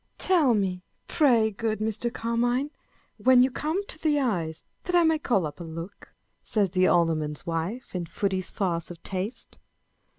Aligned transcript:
"Tell 0.17 0.55
me, 0.55 0.81
pray 1.07 1.51
good 1.51 1.77
Mr. 1.77 2.11
Carmine, 2.11 2.71
when 3.17 3.43
you 3.43 3.51
come 3.51 3.85
to 3.85 3.99
the 3.99 4.19
eyes, 4.19 4.65
that 4.85 4.95
I 4.95 5.03
may 5.03 5.19
call 5.19 5.45
up 5.45 5.59
a 5.59 5.63
look," 5.63 6.15
says 6.41 6.71
the 6.71 6.87
Alderman's 6.87 7.45
wife, 7.45 7.93
in 7.93 8.07
Foote's 8.07 8.49
farce 8.49 8.89
of 8.89 9.03
Taste. 9.03 9.59